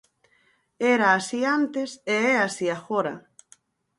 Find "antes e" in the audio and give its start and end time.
1.59-2.17